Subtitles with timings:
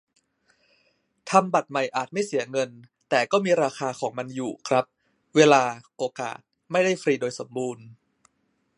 [1.29, 2.69] ทำบัตรใหม่อาจไม่เสียเงิน
[3.09, 4.85] แต่ก็มีราคาของมันอยู่ครับ
[5.35, 5.63] เวลา
[5.97, 6.37] โอกาส
[6.71, 7.85] ไม่ได้ฟรีโดยสมบูรณ์